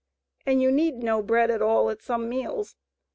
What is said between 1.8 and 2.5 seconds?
at some